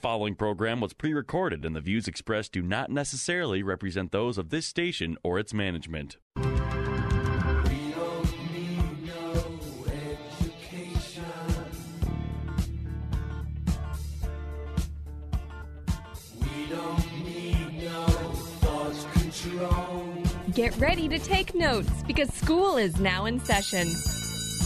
[0.00, 4.38] The following program was pre recorded, and the views expressed do not necessarily represent those
[4.38, 6.16] of this station or its management.
[20.54, 23.86] Get ready to take notes because school is now in session.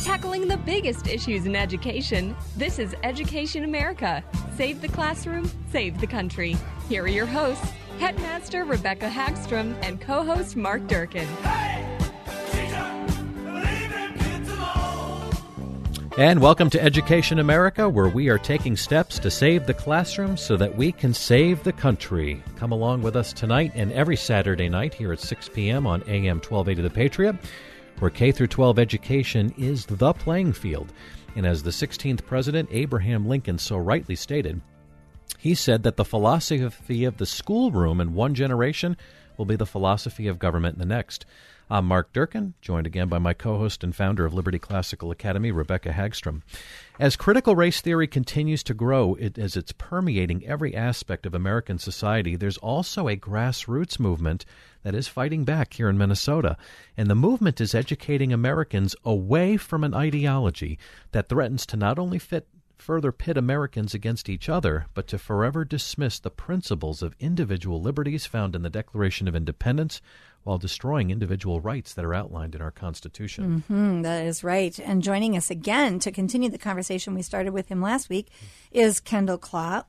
[0.04, 4.22] Tackling the biggest issues in education, this is Education America.
[4.56, 6.56] Save the classroom, save the country.
[6.88, 11.26] Here are your hosts, Headmaster Rebecca Hagstrom and co host Mark Durkin.
[16.16, 20.56] And welcome to Education America, where we are taking steps to save the classroom so
[20.56, 22.40] that we can save the country.
[22.54, 25.84] Come along with us tonight and every Saturday night here at 6 p.m.
[25.84, 27.36] on AM 1280 The Patriot,
[27.98, 30.92] where K through 12 education is the playing field.
[31.36, 34.60] And as the 16th President Abraham Lincoln so rightly stated,
[35.38, 38.96] he said that the philosophy of the schoolroom in one generation
[39.36, 41.26] will be the philosophy of government in the next.
[41.70, 45.50] I'm Mark Durkin, joined again by my co host and founder of Liberty Classical Academy,
[45.50, 46.42] Rebecca Hagstrom.
[47.00, 51.78] As critical race theory continues to grow, it, as it's permeating every aspect of American
[51.78, 54.44] society, there's also a grassroots movement
[54.82, 56.58] that is fighting back here in Minnesota.
[56.98, 60.78] And the movement is educating Americans away from an ideology
[61.12, 65.64] that threatens to not only fit further pit Americans against each other, but to forever
[65.64, 70.02] dismiss the principles of individual liberties found in the Declaration of Independence
[70.44, 73.64] while destroying individual rights that are outlined in our Constitution.
[73.68, 74.78] Mm-hmm, that is right.
[74.78, 78.28] And joining us again to continue the conversation we started with him last week
[78.70, 79.86] is Kendall Cla-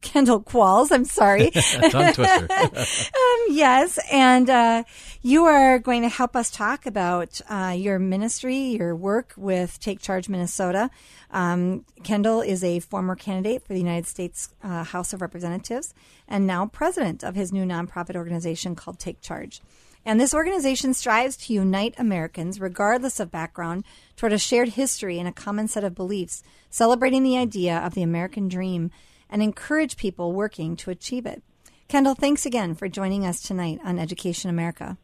[0.00, 0.90] Kendall Qualls.
[0.90, 1.50] I'm sorry.
[1.90, 2.48] Tongue twister.
[2.50, 4.84] um, yes, and uh,
[5.20, 10.00] you are going to help us talk about uh, your ministry, your work with Take
[10.00, 10.90] Charge Minnesota.
[11.30, 15.92] Um, Kendall is a former candidate for the United States uh, House of Representatives
[16.28, 19.60] and now president of his new nonprofit organization called Take Charge.
[20.04, 23.84] And this organization strives to unite Americans, regardless of background,
[24.16, 28.02] toward a shared history and a common set of beliefs, celebrating the idea of the
[28.02, 28.90] American dream
[29.28, 31.42] and encourage people working to achieve it.
[31.88, 34.96] Kendall, thanks again for joining us tonight on Education America.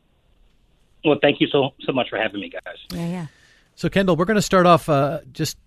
[1.04, 2.76] Well, thank you so so much for having me, guys.
[2.90, 3.26] Yeah, yeah.
[3.74, 5.58] So, Kendall, we're going to start off uh, just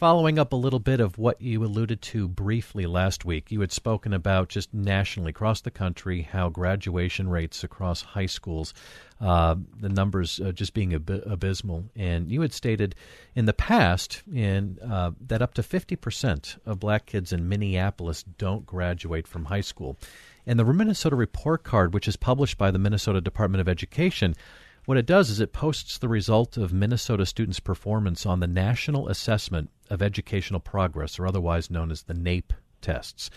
[0.00, 3.52] following up a little bit of what you alluded to briefly last week.
[3.52, 8.72] You had spoken about just nationally across the country how graduation rates across high schools,
[9.20, 11.84] uh, the numbers uh, just being ab- abysmal.
[11.94, 12.94] And you had stated
[13.34, 18.64] in the past in uh, that up to 50% of black kids in Minneapolis don't
[18.64, 19.98] graduate from high school.
[20.46, 24.34] And the Minnesota Report Card, which is published by the Minnesota Department of Education,
[24.90, 29.06] what it does is it posts the result of Minnesota students' performance on the National
[29.06, 33.30] Assessment of Educational Progress, or otherwise known as the NAEP tests.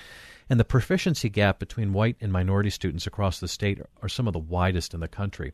[0.49, 4.33] And the proficiency gap between white and minority students across the state are some of
[4.33, 5.53] the widest in the country.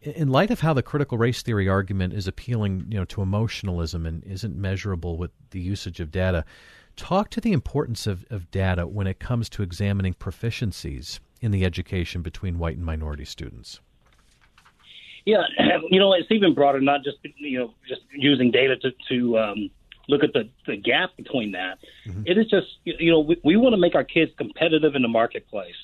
[0.00, 4.06] In light of how the critical race theory argument is appealing, you know, to emotionalism
[4.06, 6.46] and isn't measurable with the usage of data,
[6.96, 11.66] talk to the importance of, of data when it comes to examining proficiencies in the
[11.66, 13.80] education between white and minority students.
[15.26, 15.42] Yeah,
[15.90, 19.70] you know, it's even broader, not just you know just using data to to um,
[20.08, 21.78] look at the the gap between that.
[22.06, 22.22] Mm-hmm.
[22.24, 25.08] It is just you know we, we want to make our kids competitive in the
[25.08, 25.76] marketplace,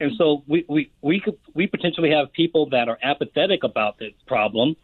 [0.00, 4.14] and so we we we could we potentially have people that are apathetic about the
[4.26, 4.76] problem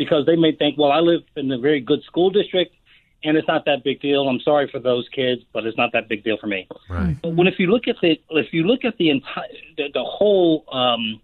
[0.00, 2.74] because they may think, well, I live in a very good school district.
[3.22, 4.26] And it's not that big deal.
[4.26, 6.66] I'm sorry for those kids, but it's not that big deal for me.
[6.88, 7.14] Right.
[7.20, 10.02] But when if you look at the if you look at the entire the, the
[10.02, 11.20] whole um,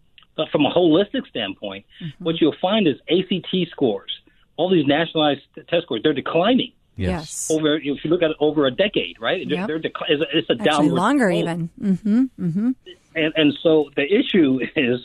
[0.52, 2.24] from a holistic standpoint, mm-hmm.
[2.24, 4.20] what you'll find is ACT scores,
[4.56, 6.72] all these nationalized test scores, they're declining.
[6.96, 7.50] Yes.
[7.50, 9.46] Over, if you look at it over a decade, right?
[9.46, 9.66] Yep.
[9.66, 11.42] They're, they're it's, a, it's a Actually downward longer slope.
[11.42, 11.70] even.
[11.80, 12.22] Mm-hmm.
[12.40, 12.70] Mm-hmm.
[13.14, 15.00] And and so the issue is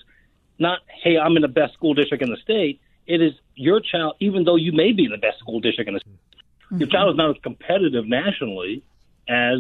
[0.58, 2.80] not, hey, I'm in the best school district in the state.
[3.08, 5.96] It is your child, even though you may be in the best school district in
[5.96, 6.78] the state, mm-hmm.
[6.78, 8.84] your child is not as competitive nationally
[9.28, 9.60] as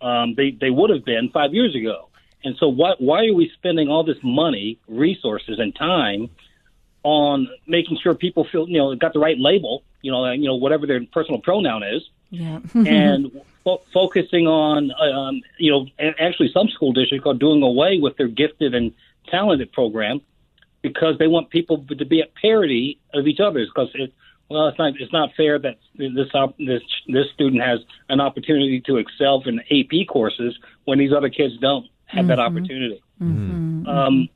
[0.00, 2.08] um, they they would have been five years ago.
[2.44, 6.30] And so, why why are we spending all this money, resources, and time
[7.04, 10.56] on making sure people feel you know got the right label, you know, you know
[10.56, 12.60] whatever their personal pronoun is, Yeah.
[12.74, 18.16] and fo- focusing on, um, you know, actually some school districts are doing away with
[18.16, 18.92] their gifted and
[19.28, 20.20] talented program
[20.82, 23.68] because they want people to be at parity of each other's.
[23.68, 24.12] Because it,
[24.48, 28.80] well, it's not it's not fair that this op- this this student has an opportunity
[28.82, 33.02] to excel in AP courses when these other kids don't have that opportunity.
[33.20, 34.28] Um,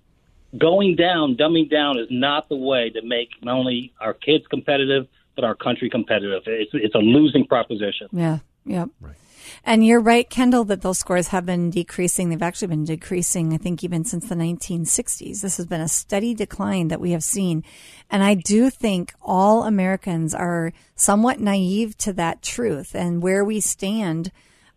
[0.56, 5.06] going down, dumbing down is not the way to make not only our kids competitive
[5.36, 6.42] but our country competitive.
[6.46, 8.08] It's it's a losing proposition.
[8.10, 8.38] Yeah.
[8.64, 8.88] Yep.
[9.00, 9.16] Right.
[9.64, 12.28] And you're right, Kendall, that those scores have been decreasing.
[12.28, 15.40] They've actually been decreasing, I think, even since the 1960s.
[15.40, 17.62] This has been a steady decline that we have seen.
[18.10, 23.60] And I do think all Americans are somewhat naive to that truth and where we
[23.60, 24.32] stand.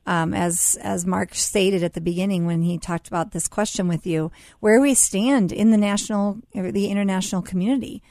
[0.10, 4.08] Um, as as Mark stated at the beginning when he talked about this question with
[4.08, 8.02] you, where we stand in the national the international community,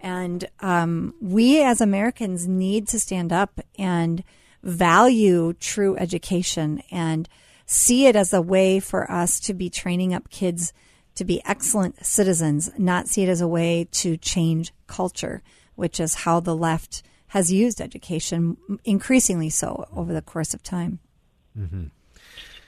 [0.00, 4.24] and um, we as Americans need to stand up and
[4.62, 7.28] value true education and
[7.66, 10.72] see it as a way for us to be training up kids
[11.16, 15.42] to be excellent citizens, not see it as a way to change culture,
[15.74, 20.98] which is how the left has used education increasingly so over the course of time.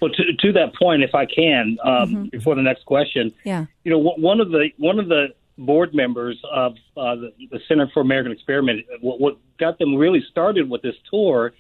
[0.01, 3.67] Well, to, to that point, if I can, um, before the next question, Yeah.
[3.85, 7.89] you know, one of the one of the board members of uh, the, the Center
[7.95, 11.55] for American Experiment, what, what got them really started with this tour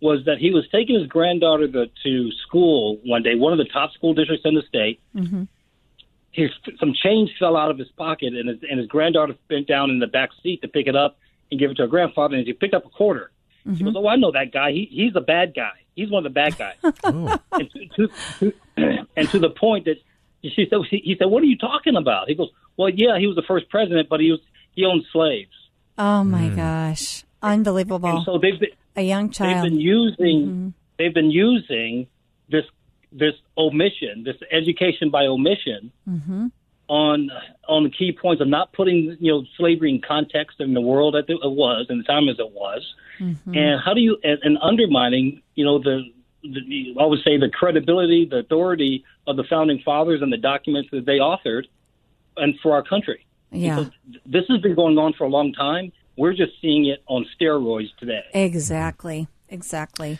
[0.00, 3.64] was that he was taking his granddaughter to, to school one day, one of the
[3.66, 5.00] top school districts in the state.
[6.32, 6.50] His,
[6.80, 10.00] some change fell out of his pocket, and his, and his granddaughter bent down in
[10.00, 11.16] the back seat to pick it up
[11.50, 13.30] and give it to her grandfather, and he picked up a quarter.
[13.76, 14.72] She goes, "Oh, I know that guy.
[14.72, 15.70] He, he's a bad guy.
[15.94, 17.38] He's one of the bad guys." Oh.
[17.52, 18.08] and to, to,
[18.40, 18.52] to,
[19.16, 19.96] and to the point that
[20.42, 23.36] she said, he said, "What are you talking about?" He goes, "Well, yeah, he was
[23.36, 24.40] the first president, but he was
[24.74, 25.52] he owned slaves."
[25.96, 26.56] Oh my hmm.
[26.56, 27.24] gosh.
[27.42, 28.08] Unbelievable.
[28.08, 29.50] And so they've been, a young child.
[29.50, 29.70] they've child.
[29.70, 30.68] been using mm-hmm.
[30.98, 32.06] they've been using
[32.48, 32.64] this
[33.12, 36.46] this omission, this education by omission, mm-hmm.
[36.88, 37.30] On
[37.66, 41.14] on the key points of not putting you know slavery in context in the world
[41.14, 42.82] that it was and the time as it was,
[43.18, 43.54] mm-hmm.
[43.54, 46.02] and how do you and, and undermining you know the,
[46.42, 50.90] the I would say the credibility, the authority of the founding fathers and the documents
[50.92, 51.64] that they authored,
[52.36, 53.24] and for our country.
[53.50, 53.76] yeah.
[53.76, 53.90] So
[54.26, 55.92] this has been going on for a long time.
[56.16, 58.24] We're just seeing it on steroids today.
[58.32, 59.26] Exactly.
[59.48, 60.18] Exactly.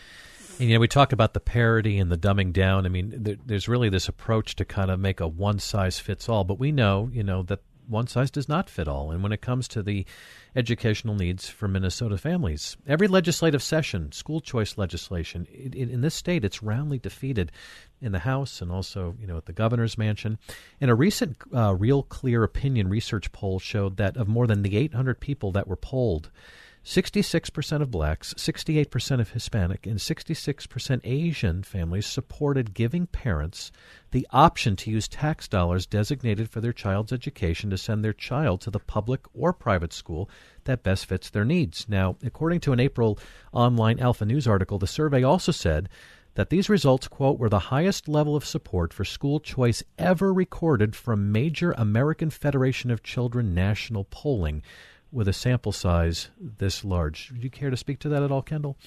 [0.57, 2.85] And, you know, we talk about the parity and the dumbing down.
[2.85, 6.29] I mean, there, there's really this approach to kind of make a one size fits
[6.29, 9.11] all, but we know, you know, that one size does not fit all.
[9.11, 10.05] And when it comes to the
[10.55, 16.15] educational needs for Minnesota families, every legislative session, school choice legislation, it, it, in this
[16.15, 17.51] state, it's roundly defeated
[18.01, 20.37] in the House and also, you know, at the governor's mansion.
[20.79, 24.77] And a recent uh, Real Clear Opinion research poll showed that of more than the
[24.77, 26.31] 800 people that were polled,
[26.85, 33.71] 66% of blacks, 68% of Hispanic, and 66% Asian families supported giving parents
[34.11, 38.61] the option to use tax dollars designated for their child's education to send their child
[38.61, 40.29] to the public or private school
[40.65, 41.87] that best fits their needs.
[41.89, 43.17] Now, according to an April
[43.51, 45.89] online Alpha News article, the survey also said
[46.35, 50.95] that these results, quote, were the highest level of support for school choice ever recorded
[50.95, 54.61] from major American Federation of Children national polling
[55.15, 57.31] with a sample size this large.
[57.31, 58.77] Would you care to speak to that at all, Kendall?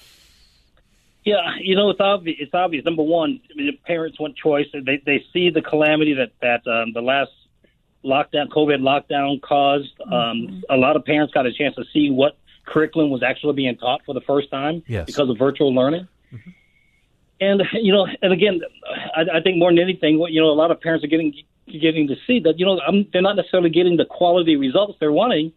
[1.25, 2.37] Yeah, you know it's obvious.
[2.39, 2.85] It's obvious.
[2.85, 4.67] Number one, I mean, parents want choice.
[4.73, 7.31] They they see the calamity that that um, the last
[8.05, 9.91] lockdown, COVID lockdown caused.
[10.09, 13.75] Um, a lot of parents got a chance to see what curriculum was actually being
[13.75, 15.07] taught for the first time Yes.
[15.07, 16.07] because of virtual learning.
[17.41, 18.61] And you know, and again,
[19.15, 21.33] I, I think more than anything, what you know, a lot of parents are getting
[21.67, 25.11] getting to see that you know I'm, they're not necessarily getting the quality results they're
[25.11, 25.51] wanting,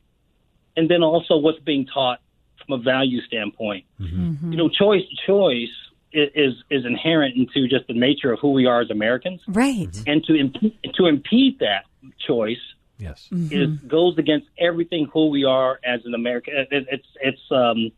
[0.76, 2.20] and then also what's being taught
[2.66, 3.84] from a value standpoint.
[4.00, 4.22] Mm-hmm.
[4.30, 4.52] Mm-hmm.
[4.52, 5.68] You know, choice choice
[6.12, 9.88] is is inherent into just the nature of who we are as Americans, Right.
[9.88, 10.10] Mm-hmm.
[10.10, 11.84] and to imp- to impede that
[12.26, 12.60] choice
[12.98, 13.28] Yes.
[13.32, 16.54] is goes against everything who we are as an American.
[16.56, 17.90] It, it, it's it's um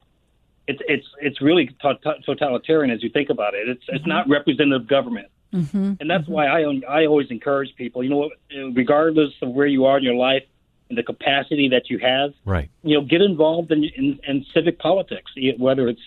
[0.66, 3.68] it's it's it's really to- to- totalitarian as you think about it.
[3.68, 8.02] It's it's not representative government, and that's why I I always encourage people.
[8.02, 8.30] You know,
[8.72, 10.44] regardless of where you are in your life
[10.88, 12.70] and the capacity that you have, Right.
[12.82, 16.02] you know, get involved in, in, in civic politics, whether it's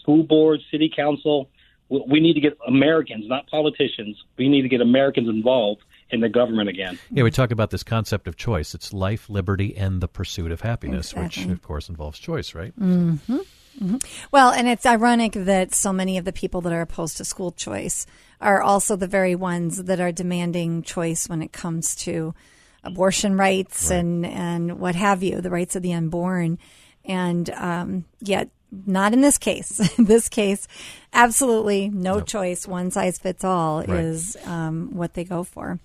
[0.00, 1.48] school board, city council.
[1.88, 4.16] We we need to get Americans, not politicians.
[4.38, 6.98] We need to get Americans involved in the government again.
[7.10, 8.74] Yeah, we talk about this concept of choice.
[8.74, 12.72] It's life, liberty, and the pursuit of happiness, which, of course, involves choice, right?
[12.78, 13.38] Mm-hmm.
[13.80, 13.96] Mm-hmm.
[14.32, 17.52] Well, and it's ironic that so many of the people that are opposed to school
[17.52, 18.06] choice
[18.40, 22.34] are also the very ones that are demanding choice when it comes to
[22.82, 26.58] abortion rights and, and what have you, the rights of the unborn.
[27.04, 28.50] And um, yet
[28.86, 29.98] not in this case.
[29.98, 30.68] In this case,
[31.12, 32.66] absolutely no choice.
[32.66, 33.90] One size fits all Right.
[34.04, 35.80] is um, what they go for.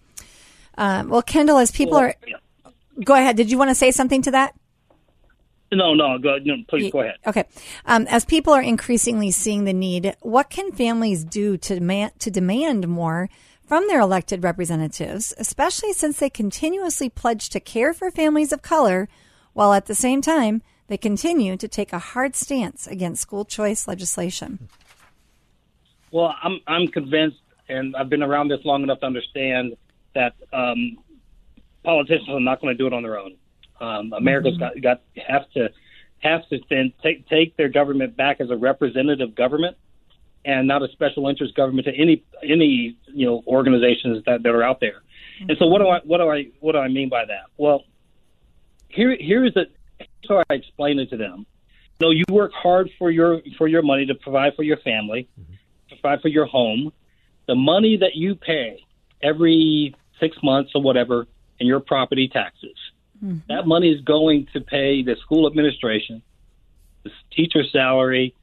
[0.78, 2.16] Um, well, Kendall, as people Well, are,
[3.04, 3.38] go ahead.
[3.38, 4.54] Did you want to say something to that?
[5.72, 7.16] No, no, go, no please go ahead.
[7.26, 7.46] Okay.
[7.86, 12.32] Um, as people are increasingly seeing the need, what can families do to demand, to
[12.32, 13.30] demand more
[13.66, 19.10] from their elected representatives, especially since they continuously pledge to care for families of color,
[19.54, 23.88] while at the same time they continue to take a hard stance against school choice
[23.88, 24.70] legislation?
[26.12, 29.76] Well, I'm I'm convinced, and I've been around this long enough to understand
[30.14, 30.98] that um,
[31.84, 33.36] politicians are not going to do it on their own.
[33.82, 35.70] Um, America's got got has to
[36.20, 39.76] have to then take take their government back as a representative government,
[40.46, 44.64] and not a special interest government to any any you know organizations that, that are
[44.64, 45.02] out there.
[45.40, 47.46] And so, what do I what do I what do I mean by that?
[47.58, 47.84] Well,
[48.88, 49.66] here here is the
[49.98, 51.46] here's how I explain it to them.
[52.00, 55.54] No, you work hard for your for your money to provide for your family, mm-hmm.
[55.90, 56.92] provide for your home.
[57.48, 58.84] The money that you pay
[59.22, 61.28] every six months or whatever
[61.60, 62.76] in your property taxes,
[63.24, 63.38] mm-hmm.
[63.50, 66.22] that money is going to pay the school administration,
[67.04, 68.36] the teacher salary,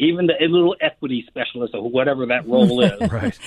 [0.00, 3.38] even the little equity specialist or whatever that role is Right.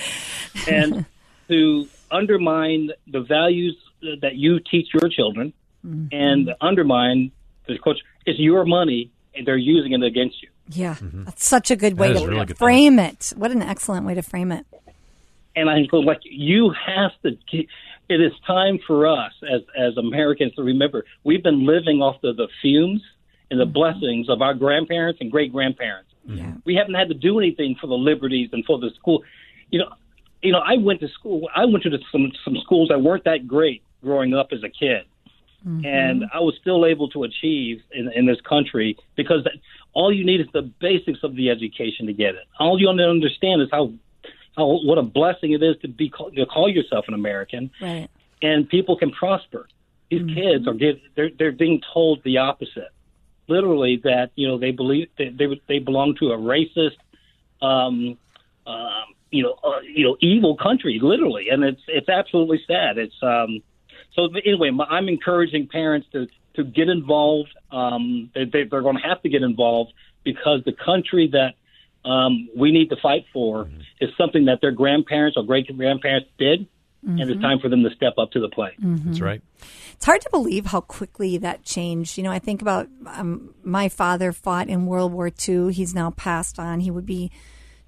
[0.68, 1.04] and
[1.48, 3.76] to undermine the values
[4.22, 5.52] that you teach your children
[5.84, 6.06] mm-hmm.
[6.14, 7.32] and undermine
[7.66, 11.24] the coach it's your money and they're using it against you Yeah, mm-hmm.
[11.24, 13.32] that's such a good way to really good frame it.
[13.36, 14.64] What an excellent way to frame it.
[15.56, 20.54] and i go like you have to it is time for us as as americans
[20.54, 23.02] to remember we've been living off the, the fumes
[23.50, 23.72] and the mm-hmm.
[23.72, 26.38] blessings of our grandparents and great grandparents Mm-hmm.
[26.38, 26.52] Yeah.
[26.64, 29.22] we haven't had to do anything for the liberties and for the school.
[29.70, 29.92] You know,
[30.42, 31.48] you know, I went to school.
[31.54, 34.68] I went to the, some some schools that weren't that great growing up as a
[34.68, 35.04] kid,
[35.66, 35.84] mm-hmm.
[35.84, 39.54] and I was still able to achieve in, in this country because that,
[39.92, 42.44] all you need is the basics of the education to get it.
[42.58, 43.92] All you want to understand is how
[44.56, 48.08] how what a blessing it is to be call, to call yourself an American Right.
[48.42, 49.68] and people can prosper.
[50.10, 50.34] These mm-hmm.
[50.34, 52.92] kids are get they're they're being told the opposite.
[53.46, 56.96] Literally, that you know they believe they they, they belong to a racist,
[57.60, 58.18] um,
[58.66, 60.98] um, you know, uh, you know, evil country.
[61.02, 62.98] Literally, and it's it's absolutely sad.
[62.98, 63.62] It's um,
[64.14, 64.70] so anyway.
[64.88, 67.50] I'm encouraging parents to to get involved.
[67.70, 71.54] Um, they, they, they're going to have to get involved because the country that
[72.08, 73.68] um, we need to fight for
[74.00, 76.66] is something that their grandparents or great grandparents did,
[77.06, 78.74] and it's time for them to step up to the plate.
[78.78, 79.42] That's right.
[79.94, 82.16] It's hard to believe how quickly that changed.
[82.18, 85.72] You know, I think about um, my father fought in World War II.
[85.72, 86.80] He's now passed on.
[86.80, 87.30] He would be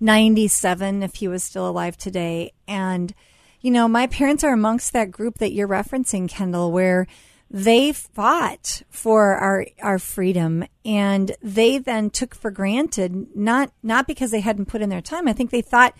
[0.01, 2.53] 97 if he was still alive today.
[2.69, 3.15] And,
[3.61, 7.07] you know, my parents are amongst that group that you're referencing, Kendall, where
[7.51, 14.33] they fought for our our freedom and they then took for granted not not because
[14.33, 15.29] they hadn't put in their time.
[15.29, 15.95] I think they thought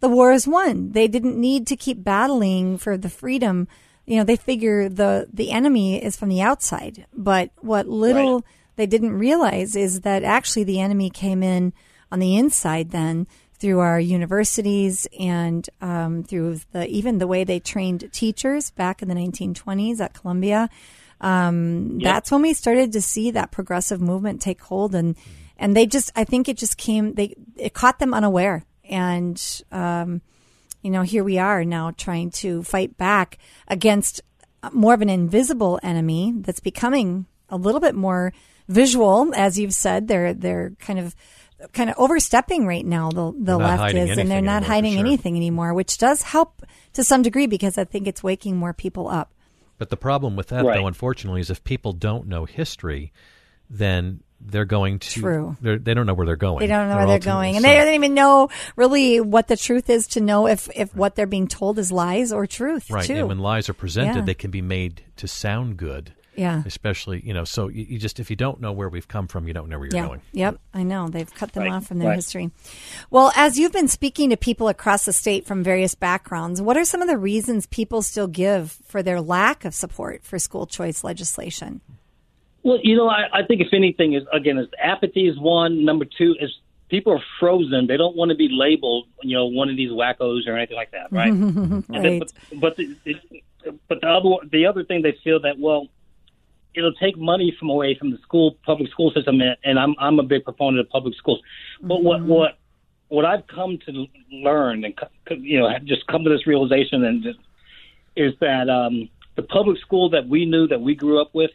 [0.00, 0.92] the war is won.
[0.92, 3.68] They didn't need to keep battling for the freedom.
[4.06, 7.06] You know, they figure the the enemy is from the outside.
[7.14, 8.44] But what little
[8.76, 11.72] they didn't realize is that actually the enemy came in
[12.10, 13.26] on the inside then
[13.60, 19.08] through our universities and um, through the even the way they trained teachers back in
[19.08, 20.70] the 1920s at Columbia.
[21.20, 25.14] Um, That's when we started to see that progressive movement take hold, and
[25.58, 30.20] and they just I think it just came they it caught them unaware, and um,
[30.82, 34.20] you know here we are now trying to fight back against
[34.72, 38.32] more of an invisible enemy that's becoming a little bit more
[38.68, 40.08] visual, as you've said.
[40.08, 41.14] They're they're kind of
[41.72, 43.10] kind of overstepping right now.
[43.10, 45.00] The the left is, and they're not anymore, hiding sure.
[45.00, 46.62] anything anymore, which does help
[46.94, 49.32] to some degree because I think it's waking more people up.
[49.78, 50.76] But the problem with that, Right.
[50.76, 53.12] though, unfortunately, is if people don't know history,
[53.70, 55.20] then they're going to.
[55.20, 55.56] True.
[55.60, 56.60] They're, they don't know where they're going.
[56.60, 59.56] They don't know where they're going, and so- they don't even know really what the
[59.56, 62.90] truth is to know if if what they're being told is lies or truth.
[62.90, 63.14] Right, too.
[63.14, 64.24] and when lies are presented, Yeah.
[64.24, 66.14] they can be made to sound good.
[66.36, 66.62] Yeah.
[66.64, 69.46] Especially, you know, so you, you just if you don't know where we've come from,
[69.46, 70.06] you don't know where you're yeah.
[70.06, 70.22] going.
[70.32, 71.08] Yep, I know.
[71.08, 72.14] They've cut them Right, off from their right.
[72.14, 72.50] history.
[73.10, 76.84] Well, as you've been speaking to people across the state from various backgrounds, what are
[76.84, 81.04] some of the reasons people still give for their lack of support for school choice
[81.04, 81.82] legislation?
[82.62, 85.84] Well, you know, I, I think if anything is again, is apathy is one.
[85.84, 86.50] Number two is
[86.88, 87.86] people are frozen.
[87.86, 90.90] They don't want to be labeled, you know, one of these wackos or anything like
[90.90, 91.32] that, right?
[91.32, 92.20] And then, Right.
[92.20, 95.88] but but the, the, but the other the other thing they feel that well,
[96.74, 100.18] it'll take money from away from the school public school system, and, and I'm I'm
[100.18, 101.40] a big proponent of public schools.
[101.80, 102.58] But what what
[103.08, 106.46] what I've come to learn and co- co- you know have just come to this
[106.46, 107.38] realization and just,
[108.16, 111.50] is that um, the public school that we knew that we grew up with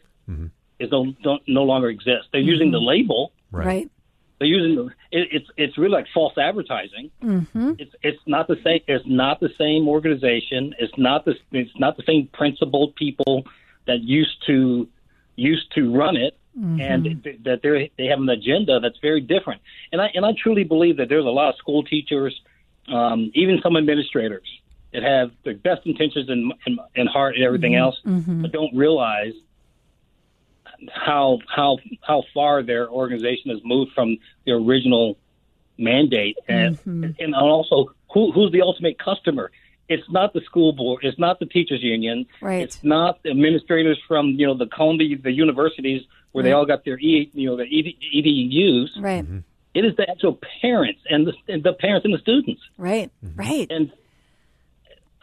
[0.78, 2.28] is no don't, no longer exist.
[2.32, 3.66] They're using the label, Right.
[3.66, 3.90] Right.
[4.38, 7.10] they're using it, it's it's really like false advertising.
[7.22, 7.72] Mm-hmm.
[7.78, 8.80] It's it's not the same.
[8.86, 10.74] It's not the same organization.
[10.78, 13.44] It's not the it's not the same principled people
[13.86, 14.88] that used to
[15.36, 16.80] used to run it, Mm-hmm.
[16.80, 19.60] and th- that they they have an agenda that's very different.
[19.92, 22.34] And I and I truly believe that there's a lot of school teachers,
[22.88, 24.48] um, even some administrators
[24.94, 27.82] that have the best intentions in in, in heart and everything Mm-hmm.
[27.82, 29.34] else, but don't realize
[30.92, 35.16] how how how far their organization has moved from the original
[35.78, 37.10] mandate, and mm-hmm.
[37.18, 39.50] and also who who's the ultimate customer.
[39.88, 41.04] It's not the school board.
[41.04, 42.26] It's not the teachers union.
[42.40, 42.62] Right.
[42.62, 46.02] It's not the administrators from you know the Columbia, the universities
[46.32, 49.00] where they all got their e you know the EDUs.
[49.00, 49.24] Right.
[49.24, 49.38] Mm-hmm.
[49.74, 52.62] It is the actual parents and the and the parents and the students.
[52.76, 53.10] Right.
[53.24, 53.38] Mm-hmm.
[53.38, 53.66] Right.
[53.70, 53.92] And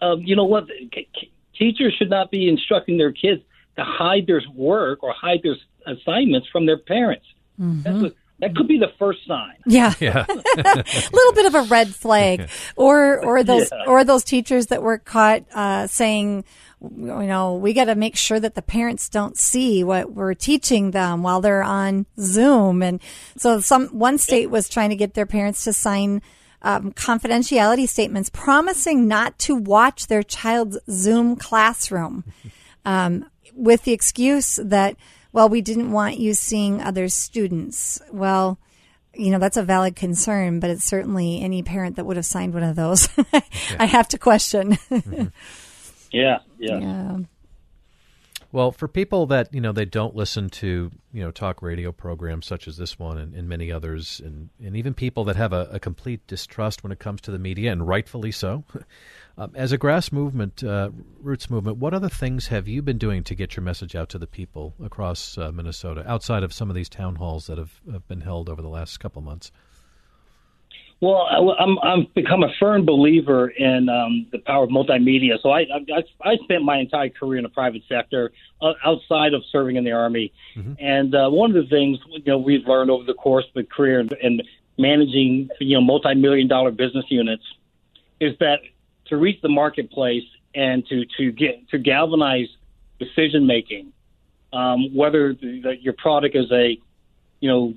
[0.02, 0.68] um, you know what?
[0.68, 3.42] C- c- teachers should not be instructing their kids
[3.78, 7.26] to hide their work or hide their assignments from their parents.
[7.58, 9.56] That's what, that could be the first sign.
[9.66, 9.94] Yeah.
[10.00, 10.26] Yeah.
[10.28, 10.34] a
[11.14, 13.86] little bit of a red flag, or or those Yeah.
[13.88, 16.44] or those teachers that were caught uh, saying,
[16.82, 20.92] you know, we got to make sure that the parents don't see what we're teaching
[20.92, 23.00] them while they're on Zoom, and
[23.38, 26.22] so some one state was trying to get their parents to sign.
[26.66, 32.24] Um, confidentiality statements promising not to watch their child's Zoom classroom
[32.86, 34.96] um, with the excuse that,
[35.32, 38.02] well, we didn't want you seeing other students.
[38.12, 38.60] Well,
[39.16, 42.54] you know, that's a valid concern, but it's certainly any parent that would have signed
[42.54, 43.08] one of those.
[43.80, 44.74] I have to question.
[44.90, 45.26] Mm-hmm.
[46.16, 46.78] Yeah, yeah.
[46.78, 47.18] yeah.
[48.52, 52.46] Well, for people that you know they don't listen to you know talk radio programs
[52.46, 55.68] such as this one and, and many others, and, and even people that have a,
[55.72, 58.64] a complete distrust when it comes to the media, and rightfully so.
[59.36, 63.24] Um, as a grass movement, uh, roots movement, what other things have you been doing
[63.24, 66.76] to get your message out to the people across uh, Minnesota, outside of some of
[66.76, 69.52] these town halls that have, have been held over the last couple months?
[71.02, 71.28] Well,
[71.60, 75.34] I'm I've become a firm believer in um, the power of multimedia.
[75.42, 79.44] So I, I I spent my entire career in the private sector uh, outside of
[79.52, 80.32] serving in the army,
[80.80, 83.64] and uh, one of the things you know we've learned over the course of the
[83.66, 84.44] career and, and
[84.78, 87.44] managing you know multi-million dollar business units
[88.22, 88.60] is that
[89.06, 92.48] to reach the marketplace and to to get to galvanize
[93.00, 93.92] decision making,
[94.52, 96.78] um, whether the, the, your product is a
[97.40, 97.74] you know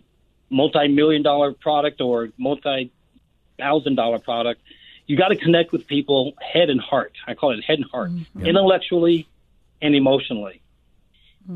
[0.51, 2.91] multi-million dollar product or multi
[3.59, 4.61] thousand dollar product,
[5.07, 7.13] you got to connect with people head and heart.
[7.27, 8.11] I call it head and heart,
[8.45, 9.27] intellectually
[9.81, 10.61] and emotionally.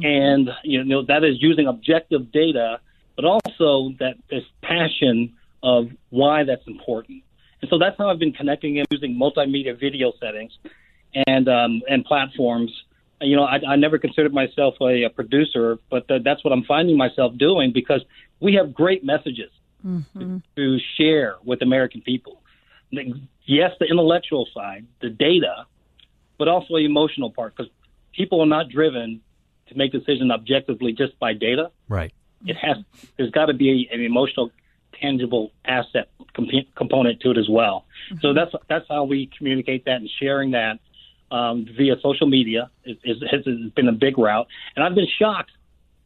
[0.03, 2.81] And you know that is using objective data,
[3.17, 7.23] but also that this passion of why that's important.
[7.61, 10.53] And so that's how I've been connecting and using multimedia video settings
[11.27, 12.71] and um, and platforms.
[13.21, 16.65] You know, I, I never considered myself a, a producer, but th- that's what I'm
[16.65, 18.03] finding myself doing because
[18.41, 19.51] we have great messages
[20.19, 22.43] to, to share with American people.
[22.91, 25.67] Yes, the intellectual side, the data,
[26.39, 27.71] but also the emotional part because
[28.13, 29.21] people are not driven
[29.69, 31.71] to make decisions objectively just by data.
[31.89, 32.13] Right.
[32.47, 32.79] It has
[33.17, 34.51] there's got to be an emotional,
[35.01, 37.85] tangible asset comp- component to it as well.
[38.21, 38.37] So mm-hmm.
[38.37, 40.79] that's that's how we communicate that and sharing that
[41.31, 44.47] um, via social media is, is, has been a big route.
[44.75, 45.53] And I've been shocked,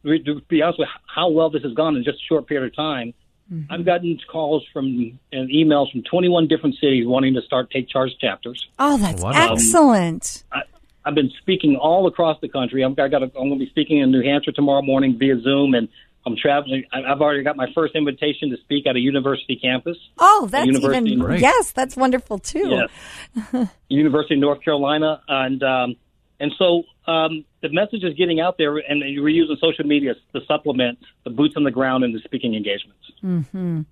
[0.04, 2.66] to be honest with you, how well this has gone in just a short period
[2.66, 3.14] of time.
[3.52, 3.72] Mm-hmm.
[3.72, 8.10] I've gotten calls from and emails from 21 different cities wanting to start take charge
[8.18, 8.66] chapters.
[8.78, 9.48] Oh, that's Wonderful.
[9.48, 10.44] Um, excellent.
[10.50, 10.62] I,
[11.04, 12.82] I've been speaking all across the country.
[12.82, 13.22] I'm, I got.
[13.22, 15.88] A, I'm going to be speaking in New Hampshire tomorrow morning via Zoom, and
[16.26, 16.84] I'm traveling.
[16.92, 19.98] I've already got my first invitation to speak at a university campus.
[20.18, 21.40] Oh, that's even Great.
[21.40, 22.86] yes, that's wonderful too.
[23.34, 23.68] Yes.
[23.88, 25.96] University of North Carolina, and um,
[26.40, 30.40] and so um, the message is getting out there, and we're using social media to
[30.46, 33.04] supplement the boots on the ground and the speaking engagements.
[33.20, 33.82] Hmm.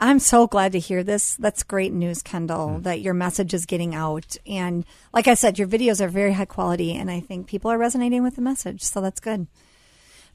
[0.00, 1.36] I'm so glad to hear this.
[1.36, 4.36] That's great news, Kendall, that your message is getting out.
[4.46, 7.78] And like I said, your videos are very high quality, and I think people are
[7.78, 8.82] resonating with the message.
[8.82, 9.46] So that's good.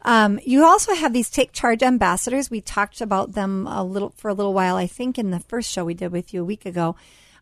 [0.04, 2.50] Um, you also have these take charge ambassadors.
[2.50, 5.70] We talked about them a little for a little while, I think, in the first
[5.70, 6.96] show we did with you a week ago.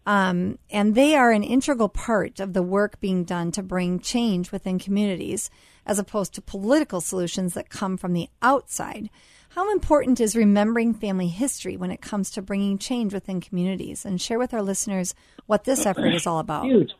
[0.06, 4.54] Um, and they are an integral part of the work being done to bring change
[4.54, 5.50] within communities,
[5.86, 9.10] as opposed to political solutions that come from the outside.
[9.50, 14.06] How important is remembering family history when it comes to bringing change within communities?
[14.06, 15.14] And share with our listeners
[15.46, 16.66] what this effort is all about.
[16.66, 16.94] Huge.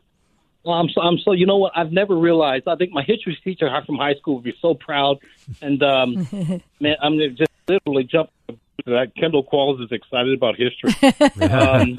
[0.72, 1.72] I'm so, I'm so, you know what?
[1.76, 2.68] I've never realized.
[2.68, 5.18] I think my history teacher from high school would be so proud.
[5.60, 6.28] And, um,
[6.80, 9.14] man, I'm gonna just literally jump to that.
[9.16, 10.94] Kendall Qualls is excited about history.
[11.50, 11.98] um,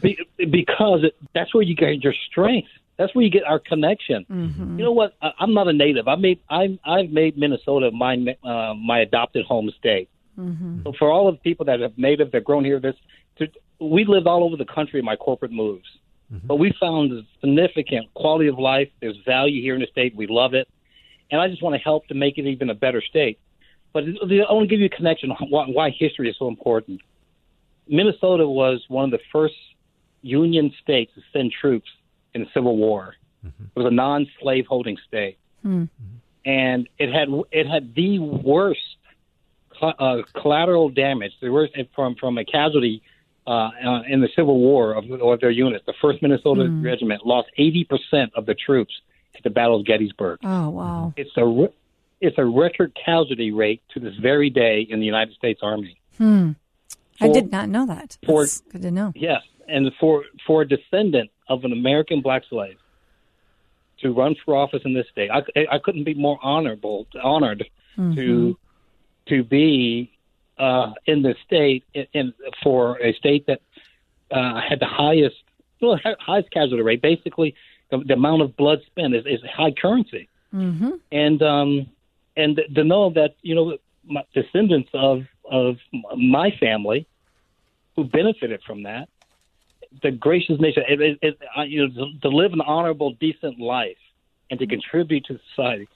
[0.00, 2.68] be, because it, that's where you get your strength.
[2.98, 4.26] That's where you get our connection.
[4.76, 5.14] You know what?
[5.22, 6.08] I, I'm not a native.
[6.08, 10.08] I made I I've made Minnesota my uh, my adopted home state.
[10.38, 10.82] Mm-hmm.
[10.84, 12.94] So for all of the people that have native, that grown here, this
[13.38, 13.48] to,
[13.80, 15.86] we lived all over the country in my corporate moves,
[16.32, 16.46] Mm-hmm.
[16.46, 18.90] but we found a significant quality of life.
[19.00, 20.14] There's value here in the state.
[20.14, 20.68] We love it,
[21.30, 23.38] and I just want to help to make it even a better state.
[23.94, 27.00] But I want to give you a connection on why, why history is so important.
[27.88, 29.54] Minnesota was one of the first
[30.20, 31.88] Union states to send troops
[32.34, 33.14] in the Civil War.
[33.46, 33.64] Mm-hmm.
[33.64, 35.84] It was a non-slave holding state, hmm.
[36.44, 38.80] and it had it had the worst
[39.80, 43.02] uh, collateral damage, the worst from from a casualty
[43.48, 45.84] uh, uh, in the Civil War of, of their units.
[45.86, 48.92] The First Minnesota Regiment lost eighty percent of the troops
[49.36, 50.40] at the Battle of Gettysburg.
[50.44, 51.14] Oh, wow.
[51.16, 51.74] It's a re-
[52.20, 55.98] it's a record casualty rate to this very day in the United States Army.
[56.20, 56.54] I
[57.18, 58.18] For- did not know that.
[58.26, 59.12] for- That's good to know.
[59.14, 62.76] Yes, and for for a descendant of an American black slave
[64.02, 67.64] to run for office in this state, I, I couldn't be more honorable, honored
[67.96, 68.56] to
[69.28, 70.10] to be
[70.58, 73.60] uh, in the state in, in for a state that
[74.30, 75.36] uh, had the highest
[75.80, 77.02] well highest casualty rate.
[77.02, 77.54] Basically,
[77.90, 80.90] the, the amount of blood spent is, is high currency, mm-hmm.
[81.12, 81.86] and um,
[82.36, 85.76] and to know that you know my descendants of of
[86.16, 87.06] my family
[87.96, 89.08] who benefited from that
[90.02, 93.96] the gracious nation, it, it, it, you know, to, to live an honorable, decent life,
[94.50, 95.88] and to contribute to society,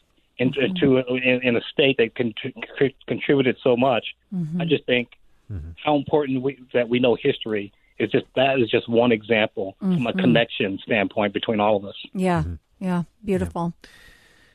[0.43, 1.15] and to, mm-hmm.
[1.15, 2.35] to in, in a state that con-
[2.79, 4.05] con- contributed so much.
[4.35, 4.61] Mm-hmm.
[4.61, 5.09] I just think
[5.51, 5.71] mm-hmm.
[5.83, 10.07] how important we, that we know history is just that is just one example from
[10.07, 11.95] a connection standpoint between all of us.
[12.13, 12.43] Yeah.
[12.79, 13.05] Yeah.
[13.25, 13.75] Beautiful.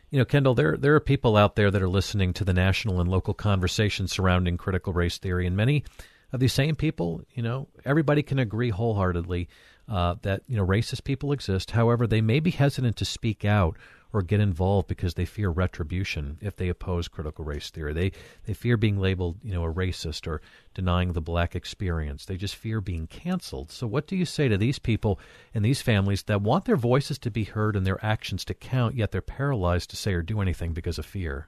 [0.09, 3.01] You know, Kendall, there there are people out there that are listening to the national
[3.01, 5.83] and local conversation surrounding critical race theory, and many
[6.31, 9.49] of these same people, you know, everybody can agree wholeheartedly
[9.89, 11.71] uh, that you know racist people exist.
[11.71, 13.77] However, they may be hesitant to speak out
[14.13, 17.93] or get involved because they fear retribution if they oppose critical race theory.
[17.93, 18.11] They
[18.45, 20.41] they fear being labeled, you know, a racist or
[20.73, 22.25] denying the black experience.
[22.25, 23.71] They just fear being canceled.
[23.71, 25.19] So what do you say to these people
[25.53, 28.95] and these families that want their voices to be heard and their actions to count,
[28.95, 31.47] yet they're paralyzed to say or do anything because of fear?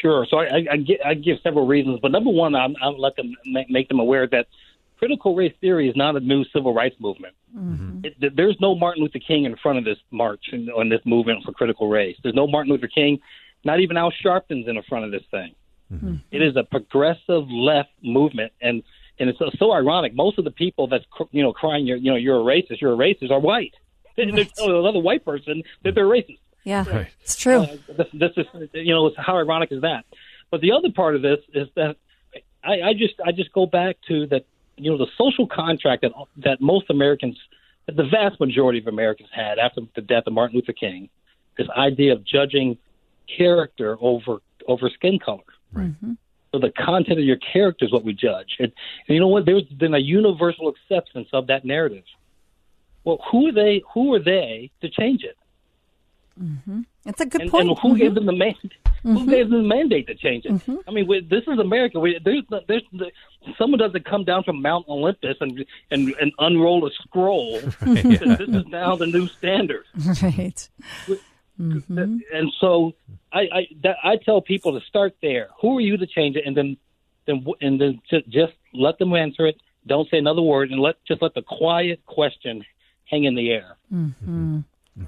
[0.00, 0.26] Sure.
[0.30, 3.14] So I, I, I, gi- I give several reasons, but number one, I'm, I'll let
[3.16, 4.46] them make, make them aware that
[5.02, 7.34] critical race theory is not a new civil rights movement.
[8.04, 11.42] It, there's no Martin Luther King in front of this march and on this movement
[11.44, 12.16] for critical race.
[12.22, 13.18] There's no Martin Luther King,
[13.64, 15.56] not even Al Sharpton's in the front of this thing.
[16.30, 18.84] It is a progressive left movement, and
[19.18, 20.14] and it's so, so ironic.
[20.14, 22.80] Most of the people that's cr- you know crying, you're you know you're a racist,
[22.80, 23.74] you're a racist, are white.
[24.16, 26.38] They They're telling another white person that they're racist.
[26.64, 26.84] Yeah.
[26.88, 27.10] Right.
[27.22, 27.62] It's true.
[27.62, 30.04] Uh, this, this is you know how ironic is that?
[30.52, 31.96] But the other part of this is that
[32.64, 36.12] I, I just I just go back to that you know the social contract that
[36.38, 37.36] that most Americans,
[37.86, 41.08] that the vast majority of Americans had after the death of Martin Luther King,
[41.58, 42.78] this idea of judging
[43.36, 45.42] character over over skin color.
[45.72, 45.92] Right.
[46.52, 48.56] So the content of your character is what we judge.
[48.58, 48.70] And,
[49.08, 49.46] and you know what?
[49.46, 52.04] There's been a universal acceptance of that narrative.
[53.04, 53.82] Well, who are they?
[53.94, 55.36] Who are they to change it?
[57.06, 57.68] It's a good and, point.
[57.68, 57.98] and who Mhm.
[57.98, 58.32] gave them the
[59.04, 60.52] man- who gave them the mandate to change it?
[60.52, 60.76] Mm-hmm.
[60.86, 61.98] I mean, we, this is America.
[61.98, 62.82] We, there's, there's,
[63.58, 67.60] someone doesn't come down from Mount Olympus and and, and unroll a scroll.
[67.82, 68.36] Yeah.
[68.36, 69.84] this is now the new standard.
[70.22, 70.68] right.
[71.60, 72.18] Mm-hmm.
[72.32, 72.94] And so
[73.32, 75.48] I I, that, I tell people to start there.
[75.60, 76.44] Who are you to change it?
[76.46, 76.76] And then
[77.26, 79.56] then and then just, just let them answer it.
[79.86, 82.64] Don't say another word, and let just let the quiet question
[83.04, 83.76] hang in the air.
[83.92, 84.60] Mm-hmm.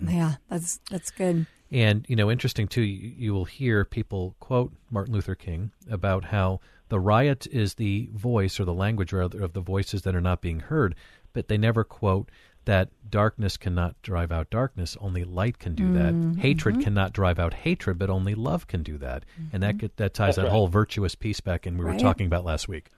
[0.09, 0.35] Yeah.
[0.49, 1.47] That's that's good.
[1.71, 2.83] And you know, interesting too.
[2.83, 8.09] You, you will hear people quote Martin Luther King about how the riot is the
[8.13, 10.95] voice or the language rather of the voices that are not being heard,
[11.33, 12.31] but they never quote
[12.67, 14.97] that darkness cannot drive out darkness.
[15.01, 16.15] Only light can do that.
[16.15, 16.41] Mm-hmm.
[16.41, 16.85] Hatred mm-hmm.
[16.85, 19.25] cannot drive out hatred, but only love can do that.
[19.53, 19.79] And that mm-hmm.
[19.79, 22.89] get, that ties that whole virtuous piece back in we were talking about last week.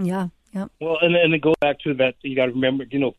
[0.00, 0.28] Yeah.
[0.52, 0.70] Yep.
[0.80, 3.16] Well, and then to go back to that, you got to remember, you know,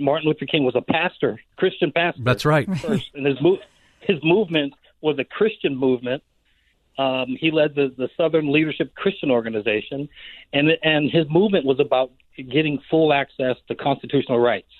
[0.00, 2.22] Martin Luther King was a pastor, Christian pastor.
[2.22, 2.66] That's right.
[2.78, 3.58] First, and his move,
[4.06, 6.22] his movement was a Christian movement.
[6.96, 10.08] Um, he led the, the Southern Leadership Christian Organization,
[10.52, 14.70] and and his movement was about getting full access to constitutional rights.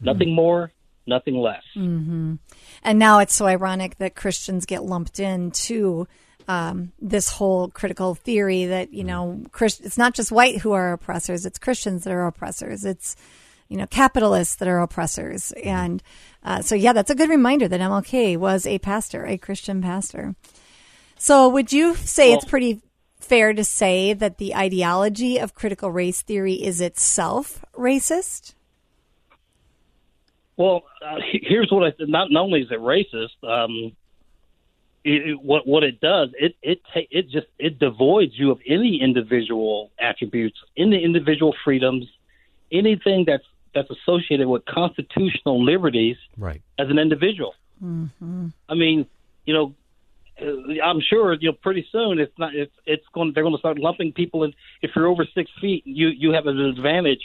[0.00, 0.70] Nothing more,
[1.06, 1.62] nothing less.
[2.82, 6.06] And now it's so ironic that Christians get lumped into
[6.46, 10.92] um, this whole critical theory that you know Christ- it's not just white who are
[10.92, 12.84] oppressors; it's Christians that are oppressors.
[12.84, 13.16] It's
[13.74, 16.00] you know capitalists that are oppressors, and
[16.44, 20.36] uh, so yeah, that's a good reminder that MLK was a pastor, a Christian pastor.
[21.18, 22.82] So, would you say it's pretty
[23.18, 28.54] fair to say that the ideology of critical race theory is itself racist?
[30.56, 32.08] Well, uh, here's what I said.
[32.08, 33.96] Not, not only is it racist, um,
[35.02, 38.60] it, it, what what it does, it it ta- it just it devoids you of
[38.68, 42.06] any individual attributes, any individual freedoms,
[42.70, 46.62] anything that's that's associated with constitutional liberties Right.
[46.78, 47.54] as an individual.
[47.82, 48.48] Mm-hmm.
[48.68, 49.06] I mean,
[49.46, 49.74] you know,
[50.40, 53.58] uh, I'm sure you know pretty soon it's not it's it's going they're going to
[53.58, 54.52] start lumping people in.
[54.82, 57.24] If you're over six feet, you you have an advantage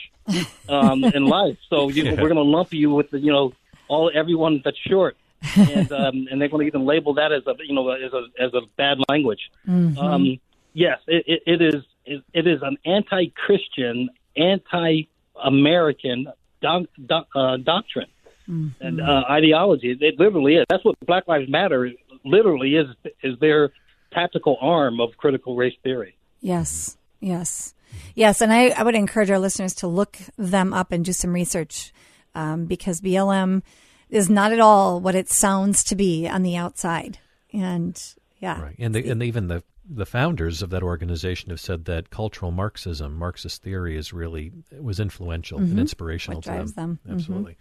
[0.68, 1.58] um, in life.
[1.70, 2.12] So you, Yeah.
[2.12, 3.54] we're going to lump you with the, you know
[3.88, 5.18] all everyone that's short,
[5.56, 8.24] and um, and they're going to even label that as a you know as a
[8.40, 9.50] as a bad language.
[9.68, 10.40] Um,
[10.74, 16.28] yes, it, it, it is it, it is an anti-Christian, anti-American
[16.62, 18.08] doc, doc, uh, doctrine
[18.48, 19.96] and uh, ideology.
[20.00, 20.66] It literally is.
[20.70, 21.92] That's what Black Lives Matter
[22.26, 22.88] literally is.
[23.22, 23.72] Is their
[24.12, 26.16] tactical arm of critical race theory.
[26.42, 27.74] Yes, yes,
[28.16, 28.42] yes.
[28.42, 31.94] And I, I would encourage our listeners to look them up and do some research
[32.36, 33.62] um, because BLM
[34.10, 37.20] is not at all what it sounds to be on the outside.
[37.54, 38.02] And
[38.40, 38.76] yeah, Right.
[38.80, 43.16] And, the, and even the the founders of that organization have said that cultural Marxism,
[43.18, 46.50] Marxist theory, is really was influential and inspirational Mm-hmm.
[46.52, 47.00] What drives to them.
[47.06, 47.16] them.
[47.16, 47.58] Absolutely.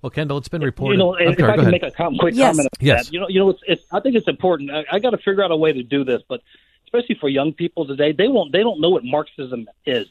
[0.00, 0.94] Well, Kendall, it's been reported.
[0.94, 1.70] You know, I'm if I can ahead.
[1.70, 2.56] make a com- quick Yes.
[2.56, 2.68] comment.
[2.80, 3.06] on Yes.
[3.06, 3.12] that.
[3.12, 3.84] You know, you know, it's, it's.
[3.92, 4.70] I think it's important.
[4.70, 6.40] I, I got to figure out a way to do this, but
[6.86, 8.50] especially for young people today, they won't.
[8.50, 10.08] They don't know what Marxism is.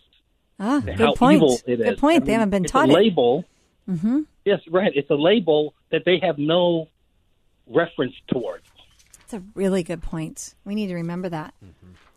[0.60, 1.36] ah, how good point.
[1.38, 2.00] evil it Good is.
[2.00, 2.22] point.
[2.22, 2.96] I they haven't been it's taught a it.
[2.96, 3.46] label.
[3.90, 4.22] Mm-hmm.
[4.46, 4.92] Yes, right.
[4.96, 6.88] It's a label that they have no
[7.68, 8.66] reference towards.
[9.32, 10.56] That's a really good point.
[10.66, 11.54] We need to remember that.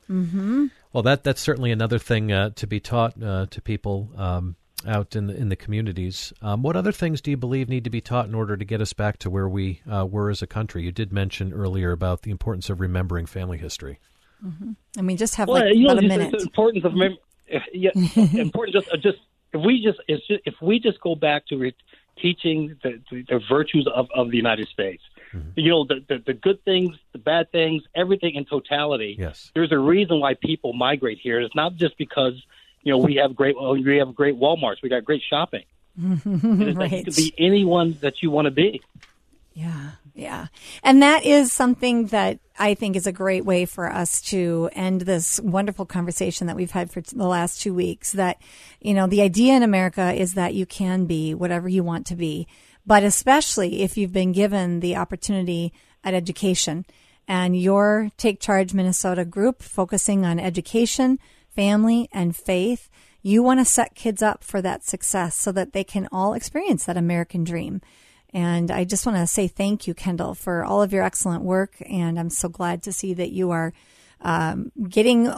[0.09, 5.15] Well, that that's certainly another thing uh, to be taught uh, to people um, out
[5.17, 6.33] in the in the communities.
[6.43, 8.81] Um, what other things do you believe need to be taught in order to get
[8.81, 10.83] us back to where we uh, were as a country?
[10.83, 13.99] You did mention earlier about the importance of remembering family history.
[14.97, 16.33] And we just have Well, like you know, a minute.
[16.33, 17.17] the importance of mem-
[17.73, 17.91] yeah,
[18.35, 18.75] important.
[18.75, 19.19] Just, uh, just
[19.55, 21.75] if we just, it's just if we just go back to re-
[22.21, 25.03] teaching the, the, the virtues of, of the United States,
[25.35, 25.51] Mm-hmm.
[25.59, 29.17] you know, the, the the good things, the bad things, everything in totality.
[29.19, 29.51] Yes.
[29.55, 31.41] There's a reason why people migrate here.
[31.41, 32.35] It's not just because
[32.83, 35.65] you know we have great, well, we have great WalMarts, we got great shopping.
[35.99, 37.05] It is that you Right.
[37.05, 38.81] can be anyone that you want to be.
[39.53, 40.47] Yeah, yeah.
[40.83, 45.03] And that is something that I think is a great way for us to end
[45.03, 48.11] this wonderful conversation that we've had for the last two weeks.
[48.13, 48.39] That,
[48.81, 52.17] you know, the idea in America is that you can be whatever you want to
[52.17, 52.49] be,
[52.87, 56.85] but especially if you've been given the opportunity at education.
[57.27, 61.19] And your Take Charge Minnesota group focusing on education,
[61.55, 62.91] family, and faith,
[63.23, 66.85] you want to set kids up for that success so that they can all experience
[66.85, 67.81] that American dream.
[68.35, 71.77] And I just want to say thank you, Kendall, for all of your excellent work.
[71.89, 73.73] And I'm so glad to see that you are
[74.21, 75.29] um, getting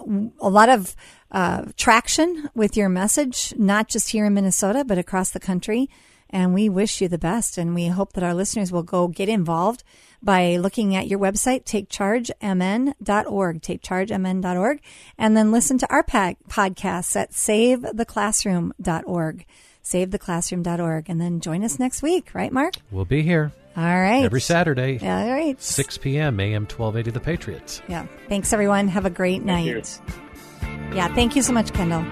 [0.40, 0.96] a lot of
[1.30, 5.88] uh, traction with your message, not just here in Minnesota, but across the country.
[6.30, 7.58] And we wish you the best.
[7.58, 9.84] And we hope that our listeners will go get involved
[10.22, 14.80] by looking at your website, takechargemn.org, takechargemn.org,
[15.18, 19.46] and then listen to our pa- podcasts at savetheclassroom.org,
[19.84, 22.74] savetheclassroom.org, and then join us next week, right, Mark?
[22.90, 24.24] We'll be here All right.
[24.24, 25.60] every Saturday, All right.
[25.62, 26.40] 6 p.m.
[26.40, 27.82] AM 1280 The Patriots.
[27.88, 28.06] Yeah.
[28.28, 28.88] Thanks, everyone.
[28.88, 29.66] Have a great night.
[29.66, 29.82] you.
[30.94, 31.14] Yeah.
[31.14, 32.04] Thank you so much, Kendall.